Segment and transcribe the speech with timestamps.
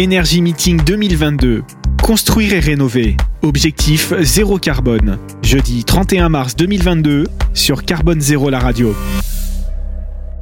[0.00, 1.62] Énergie Meeting 2022.
[2.02, 3.18] Construire et rénover.
[3.42, 5.18] Objectif zéro carbone.
[5.42, 8.96] Jeudi 31 mars 2022 sur Carbone Zéro la radio.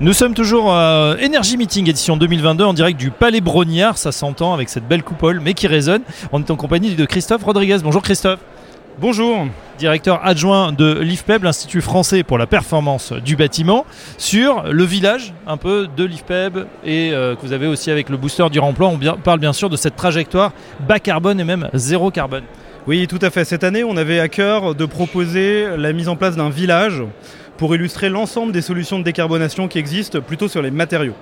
[0.00, 4.54] Nous sommes toujours à Energy Meeting édition 2022 en direct du Palais Brognard, ça s'entend
[4.54, 6.00] avec cette belle coupole mais qui résonne.
[6.32, 7.76] On est en compagnie de Christophe Rodriguez.
[7.82, 8.40] Bonjour Christophe.
[9.00, 9.46] Bonjour.
[9.78, 13.86] Directeur adjoint de l'IFPEB, l'Institut français pour la performance du bâtiment,
[14.18, 18.18] sur le village un peu de l'IFPEB et euh, que vous avez aussi avec le
[18.18, 18.88] booster du remploi.
[18.88, 20.52] On parle bien sûr de cette trajectoire
[20.86, 22.44] bas carbone et même zéro carbone.
[22.86, 23.44] Oui, tout à fait.
[23.44, 27.02] Cette année, on avait à cœur de proposer la mise en place d'un village
[27.56, 31.14] pour illustrer l'ensemble des solutions de décarbonation qui existent plutôt sur les matériaux.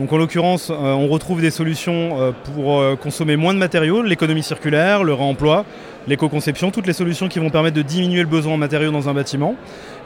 [0.00, 4.02] Donc en l'occurrence, euh, on retrouve des solutions euh, pour euh, consommer moins de matériaux,
[4.02, 5.64] l'économie circulaire, le réemploi,
[6.08, 9.14] l'éco-conception, toutes les solutions qui vont permettre de diminuer le besoin en matériaux dans un
[9.14, 9.54] bâtiment.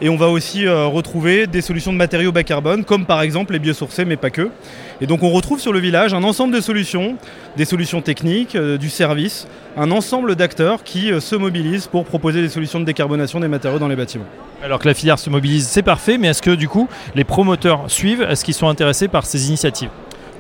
[0.00, 3.58] Et on va aussi retrouver des solutions de matériaux bas carbone, comme par exemple les
[3.58, 4.50] biosourcés, mais pas que.
[5.00, 7.16] Et donc on retrouve sur le village un ensemble de solutions,
[7.56, 12.42] des solutions techniques, euh, du service, un ensemble d'acteurs qui euh, se mobilisent pour proposer
[12.42, 14.26] des solutions de décarbonation des matériaux dans les bâtiments.
[14.62, 17.84] Alors que la filière se mobilise, c'est parfait, mais est-ce que du coup les promoteurs
[17.88, 18.22] suivent?
[18.22, 19.90] Est-ce qu'ils sont intéressés par ces initiatives?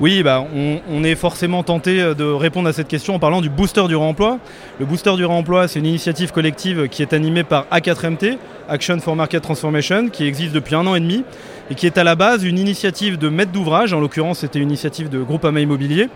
[0.00, 3.40] Oui, bah, on, on est forcément tenté euh, de répondre à cette question en parlant
[3.40, 4.38] du booster du réemploi.
[4.78, 9.16] Le booster du réemploi, c'est une initiative collective qui est animée par A4MT, Action for
[9.16, 11.24] Market Transformation, qui existe depuis un an et demi
[11.70, 14.68] et qui est à la base une initiative de maître d'ouvrage, en l'occurrence c'était une
[14.68, 16.08] initiative de Groupama Immobilier,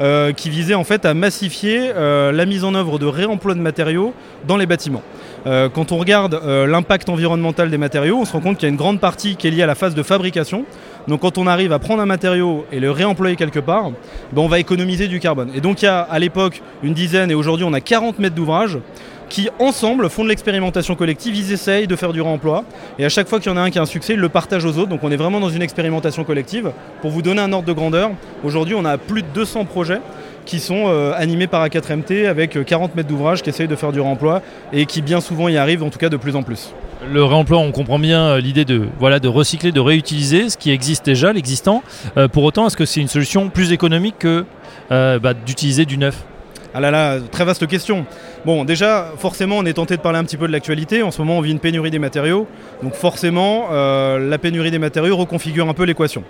[0.00, 3.60] euh, qui visait en fait à massifier euh, la mise en œuvre de réemploi de
[3.60, 4.12] matériaux
[4.46, 5.02] dans les bâtiments.
[5.46, 8.70] Euh, quand on regarde l'impact environnemental des matériaux, on se rend compte qu'il y a
[8.70, 10.64] une grande partie qui est liée à la phase de fabrication.
[11.06, 13.90] Donc quand on arrive à prendre un matériau et le réemployer quelque part,
[14.32, 15.50] ben, on va économiser du carbone.
[15.54, 18.34] Et donc il y a à l'époque une dizaine et aujourd'hui on a 40 mètres
[18.34, 18.78] d'ouvrage
[19.28, 22.64] qui ensemble font de l'expérimentation collective, ils essayent de faire du réemploi
[22.98, 24.28] et à chaque fois qu'il y en a un qui a un succès, ils le
[24.28, 24.88] partagent aux autres.
[24.88, 26.72] Donc on est vraiment dans une expérimentation collective.
[27.00, 28.10] Pour vous donner un ordre de grandeur,
[28.44, 30.00] aujourd'hui on a plus de 200 projets
[30.44, 33.92] qui sont euh, animés par A4MT avec euh, 40 mètres d'ouvrage qui essayent de faire
[33.92, 36.72] du réemploi et qui bien souvent y arrivent, en tout cas de plus en plus.
[37.04, 40.70] Le réemploi, on comprend bien euh, l'idée de, voilà, de recycler, de réutiliser ce qui
[40.70, 41.82] existe déjà, l'existant.
[42.16, 44.46] Euh, pour autant, est-ce que c'est une solution plus économique que
[44.90, 46.24] euh, bah, d'utiliser du neuf?
[46.78, 48.04] Ah là là, très vaste question.
[48.44, 51.02] Bon, déjà, forcément, on est tenté de parler un petit peu de l'actualité.
[51.02, 52.46] En ce moment, on vit une pénurie des matériaux.
[52.82, 56.22] Donc forcément, euh, la pénurie des matériaux reconfigure un peu l'équation.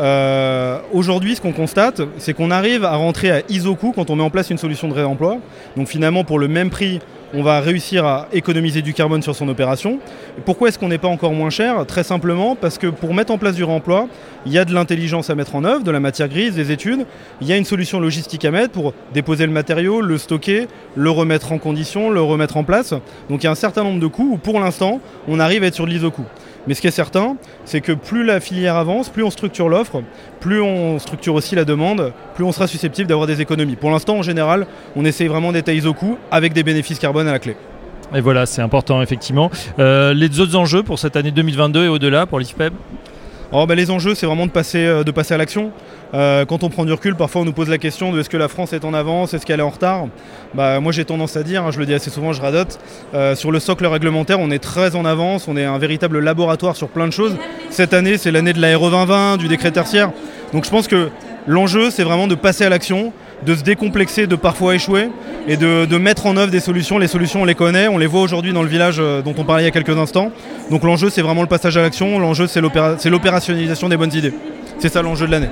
[0.00, 4.24] Euh, Aujourd'hui, ce qu'on constate, c'est qu'on arrive à rentrer à ISO-coût quand on met
[4.24, 5.38] en place une solution de réemploi.
[5.76, 6.98] Donc finalement, pour le même prix,
[7.34, 9.98] on va réussir à économiser du carbone sur son opération.
[10.44, 11.84] Pourquoi est-ce qu'on n'est pas encore moins cher?
[11.86, 14.08] Très simplement parce que pour mettre en place du réemploi,
[14.46, 17.06] il y a de l'intelligence à mettre en œuvre, de la matière grise, des études.
[17.40, 21.10] Il y a une solution logistique à mettre pour déposer le matériau, le stocker, le
[21.10, 22.94] remettre en condition, le remettre en place.
[23.28, 25.66] Donc il y a un certain nombre de coûts où pour l'instant, on arrive à
[25.66, 26.26] être sur de l'ISO-coût.
[26.66, 30.02] Mais ce qui est certain, c'est que plus la filière avance, plus on structure l'offre,
[30.40, 33.76] plus on structure aussi la demande, plus on sera susceptible d'avoir des économies.
[33.76, 34.66] Pour l'instant, en général,
[34.96, 37.56] on essaye vraiment d'être à ISO-coût avec des bénéfices carbone à la clé.
[38.14, 39.50] Et voilà, c'est important effectivement.
[39.78, 42.72] Euh, les autres enjeux pour cette année 2022 et au-delà pour l'IFPEB?
[43.52, 45.70] Oh, bah, les enjeux, c'est vraiment de passer, euh, de passer à l'action.
[46.14, 48.36] Euh, quand on prend du recul, parfois on nous pose la question de est-ce que
[48.36, 50.06] la France est en avance, est-ce qu'elle est en retard?
[50.54, 52.78] Bah, Moi j'ai tendance à dire, hein, je le dis assez souvent, je radote,
[53.14, 56.74] euh, sur le socle réglementaire, on est très en avance, on est un véritable laboratoire
[56.74, 57.36] sur plein de choses.
[57.70, 60.10] Cette année, c'est l'année de la RE 2020, du décret tertiaire.
[60.52, 61.10] Donc je pense que
[61.46, 63.12] l'enjeu, c'est vraiment de passer à l'action,
[63.44, 65.08] de se décomplexer, de parfois échouer
[65.48, 66.98] et de, de mettre en œuvre des solutions.
[66.98, 69.44] Les solutions, on les connaît, on les voit aujourd'hui dans le village euh, dont on
[69.44, 70.30] parlait il y a quelques instants.
[70.70, 74.14] Donc l'enjeu, c'est vraiment le passage à l'action, l'enjeu, c'est l'opéra- c'est l'opérationnalisation des bonnes
[74.14, 74.32] idées.
[74.78, 75.48] C'est ça l'enjeu de l'année.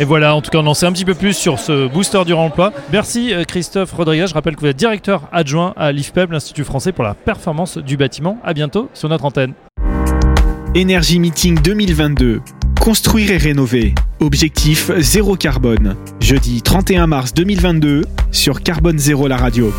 [0.00, 2.24] Et voilà, en tout cas, on en sait un petit peu plus sur ce booster
[2.24, 2.72] du remploi.
[2.92, 4.26] Merci euh, Christophe Rodriguez.
[4.28, 7.96] Je rappelle que vous êtes directeur adjoint à l'IFPEB, l'Institut français pour la performance du
[7.96, 8.38] bâtiment.
[8.44, 9.54] À bientôt sur notre antenne.
[10.76, 12.40] Énergie Meeting 2022.
[12.80, 13.94] Construire et rénover.
[14.20, 15.94] Objectif zéro carbone.
[16.20, 19.72] Jeudi 31 mars 2022 sur Carbone Zéro la radio.